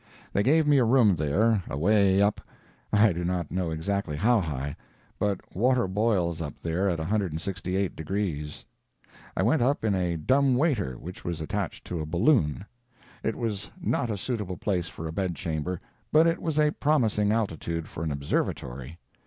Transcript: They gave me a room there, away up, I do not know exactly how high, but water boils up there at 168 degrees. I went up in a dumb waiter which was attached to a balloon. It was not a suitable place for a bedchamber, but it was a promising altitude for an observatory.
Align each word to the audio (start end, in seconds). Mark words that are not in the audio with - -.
They 0.33 0.41
gave 0.41 0.65
me 0.65 0.79
a 0.79 0.83
room 0.83 1.15
there, 1.15 1.61
away 1.69 2.23
up, 2.23 2.41
I 2.91 3.13
do 3.13 3.23
not 3.23 3.51
know 3.51 3.69
exactly 3.69 4.17
how 4.17 4.39
high, 4.41 4.75
but 5.19 5.55
water 5.55 5.87
boils 5.87 6.41
up 6.41 6.59
there 6.59 6.89
at 6.89 6.97
168 6.97 7.95
degrees. 7.95 8.65
I 9.37 9.43
went 9.43 9.61
up 9.61 9.85
in 9.85 9.93
a 9.93 10.17
dumb 10.17 10.55
waiter 10.55 10.95
which 10.97 11.23
was 11.23 11.39
attached 11.39 11.85
to 11.85 11.99
a 12.01 12.07
balloon. 12.07 12.65
It 13.21 13.35
was 13.35 13.69
not 13.79 14.09
a 14.09 14.17
suitable 14.17 14.57
place 14.57 14.87
for 14.87 15.07
a 15.07 15.13
bedchamber, 15.13 15.79
but 16.11 16.25
it 16.25 16.41
was 16.41 16.57
a 16.57 16.71
promising 16.71 17.31
altitude 17.31 17.87
for 17.87 18.03
an 18.03 18.11
observatory. 18.11 18.97